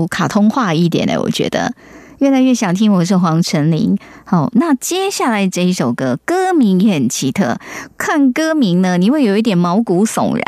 [0.10, 1.22] 卡通化一点呢。
[1.22, 1.72] 我觉得
[2.18, 2.92] 越来越想听。
[2.92, 3.96] 我是黄成林。
[4.26, 7.60] 好，那接下来这一首歌，歌名也很奇特。
[7.96, 10.44] 看歌名呢，你会有一点毛骨悚然，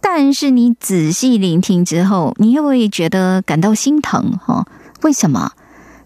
[0.00, 4.66] 但是你仔细聆听之后，你又会觉得感到心疼哈。
[5.02, 5.52] 为什么？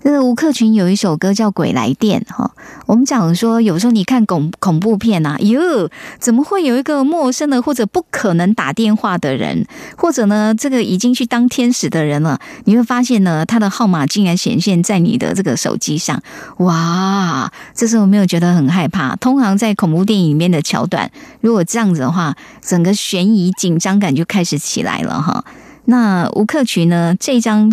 [0.02, 2.50] 这个吴克群有一首歌叫《鬼来电》哈。
[2.84, 5.88] 我们讲说，有时候你看恐恐怖片啊，哟，
[6.18, 9.66] 怎么会有一个陌生的或者不可能打电话的人，
[9.96, 12.38] 或者呢，这个已经去当天使的人了？
[12.66, 16.22] 你会发现呢，他的号码竟然显现在你的这个手机上。
[16.58, 19.16] 哇，这时候没有觉得很害怕。
[19.16, 25.46] 通常在恐怖电影里面的桥段，如果这样子的话，整个悬疑紧张感就开始起来了哈。
[25.86, 27.72] 那吴克群呢，这张。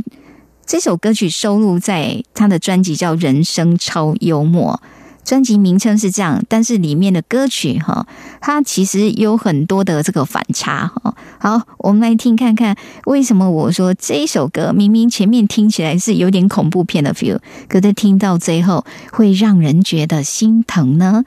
[0.71, 4.81] 这首歌曲收录在他的专辑叫《人生超幽默》，
[5.27, 8.07] 专辑名称是这样，但是里面的歌曲哈，
[8.39, 11.13] 它其实有很多的这个反差哈。
[11.39, 21.25] 好，我们来听看看，为什么我说这一首歌明明前面听起来是有点恐怖片的 feel，可是听到最后会让人觉得心疼呢？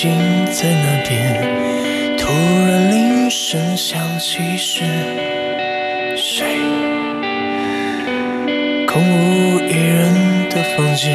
[0.00, 0.10] 静
[0.46, 4.82] 在那边，突然铃声响起是
[6.16, 6.46] 谁？
[8.86, 11.12] 空无一人的房间，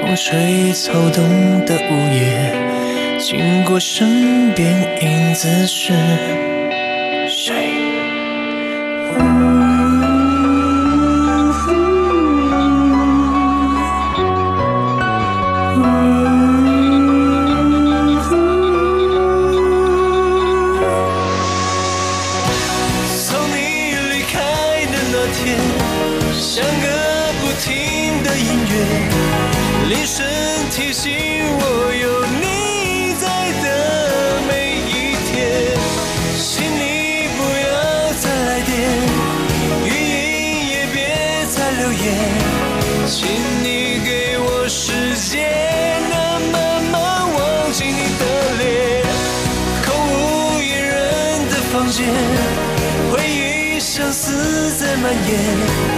[0.00, 1.22] 风吹草动
[1.66, 4.66] 的午夜，经过身边
[5.02, 5.92] 影子是
[55.22, 55.93] 死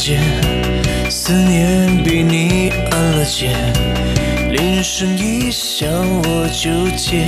[0.00, 0.18] 间，
[1.10, 3.54] 思念比你暗了键，
[4.50, 5.90] 铃声一响
[6.22, 7.26] 我就接。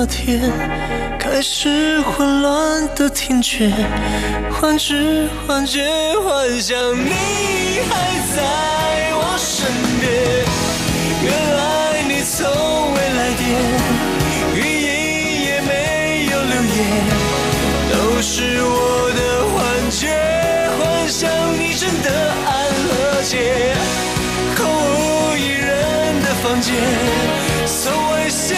[0.00, 0.40] 那天，
[1.18, 3.70] 开始混乱的听觉，
[4.50, 5.84] 幻知幻觉，
[6.24, 6.74] 幻想
[7.04, 7.10] 你
[7.84, 7.92] 还
[8.34, 8.40] 在
[9.12, 9.68] 我身
[10.00, 10.08] 边。
[11.22, 12.48] 原来你从
[12.94, 13.44] 未来电，
[14.56, 14.88] 语音
[15.44, 16.80] 也没有留言，
[17.92, 18.72] 都是我
[19.12, 19.20] 的
[19.52, 20.08] 幻觉，
[20.78, 21.28] 幻想
[21.58, 22.08] 你真的
[22.46, 22.48] 安
[22.88, 23.76] 和街，
[24.56, 26.72] 空无一人的房间，
[27.66, 28.56] 从未想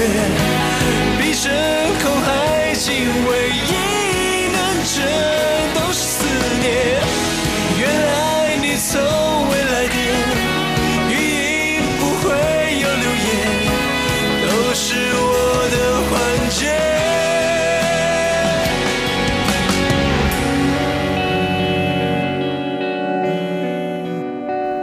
[0.00, 0.39] 过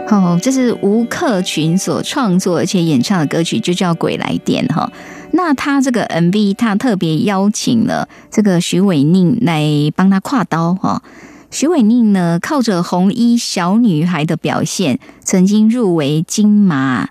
[0.08, 4.90] 好，这是吴克群所创作而且演唱的歌曲，就叫《鬼来电》哈。
[5.32, 9.62] 那他这个 MV，他特别邀请了这个徐伟宁来
[9.94, 11.02] 帮他挎刀哈。
[11.50, 17.08] 徐伟宁呢，靠着红衣小女孩的表现，曾经入围金马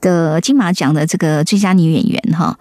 [0.00, 2.58] 的金马奖的这个最佳女演员哈。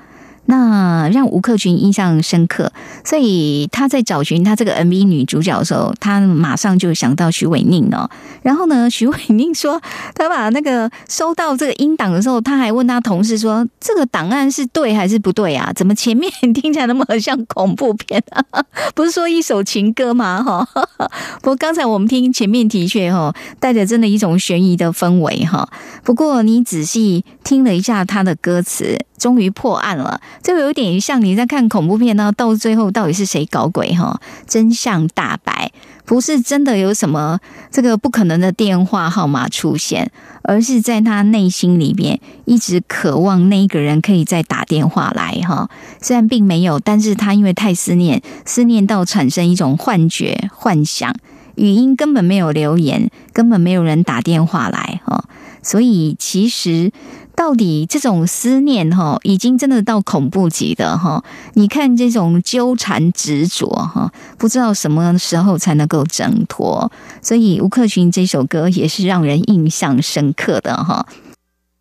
[0.51, 2.73] 那让吴克群印象深刻，
[3.05, 8.09] 所以他在找寻他这个 MV 女主角的时候，他马上就想到徐伟宁哦。
[8.41, 9.81] 然后呢， 徐伟宁说，
[10.13, 15.71] 他把那个收到这个音档的时候，他还问他同事说：“这个档案是对还是不对啊？
[15.73, 18.43] 怎么前面听起来那么像恐怖片啊？
[18.93, 20.43] 不是说一首情歌吗？
[20.43, 20.67] 哈，
[21.41, 25.69] 不过刚才我们听前面的确哈，带着真的一种悬疑的氛围哈。
[26.03, 28.99] 不过你仔细听了一下他的歌词。
[29.22, 34.19] 终于破案了，这个有点像你在看恐怖片呢，到最后到底是谁搞鬼哈？
[34.47, 35.72] 真相大白，
[36.05, 40.11] 不是真的有什么这个不可能的电话号码出现，
[40.41, 45.69] 而是在他内心里边一直渴望那一个人可以再打电话来哈。
[46.01, 51.15] 虽然并没有，但是他因为太思念，思念到产生一种幻觉、幻想，
[51.55, 55.25] 语音根本没有留言，根本没有人打电话来哈，
[55.61, 56.91] 所以其实。
[57.33, 61.23] 到底这种思念哈，已经真的到恐怖级的哈。
[61.53, 66.91] 你看这种纠缠执着哈，不知道什么时候才能够挣脱。
[67.21, 71.07] 所以吴克群这首歌也是让人印象深刻的哈。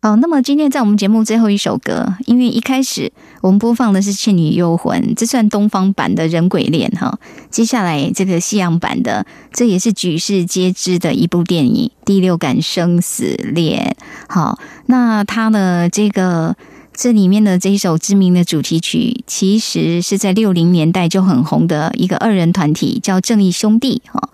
[0.03, 7.19] 好，那么今天在我们节目最后一首歌，因为一开始我们播放的是《倩女幽魂》，这算东方版的人鬼恋哈。
[7.51, 9.23] 接下来这个西洋版的，
[9.53, 13.95] 这也是举世皆知的一部电影《第六感生死恋》。
[14.27, 16.55] 好，那它的这个
[16.91, 24.29] 这里面的这一首知名的主题曲，其实是在六零年代就很红的一个二人团体，叫正义兄弟哈。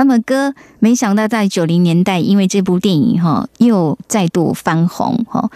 [0.00, 5.50] 他们歌没想到在九零年代，因为这部电影哈，又再度翻红哈。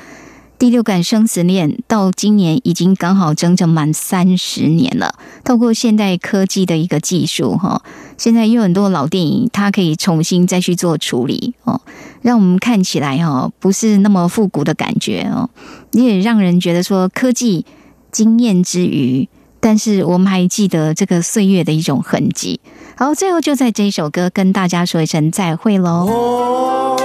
[0.58, 5.14] 第六感生死恋到今年已经刚好整整满三十年了。
[5.44, 7.82] 透过现代科技的一个技术哈，
[8.18, 11.80] 现在有很多老电影，它可以重新再去做处理哦，
[12.20, 15.48] 让我们看起来哈不是那么复古的感觉哦，
[15.92, 17.64] 也让人觉得说科技
[18.12, 19.26] 惊艳之余，
[19.58, 22.60] 但是我们还记得这个岁月的一种痕迹。
[22.96, 26.96] 好，最后就在这一首歌跟大家说一声再会喽。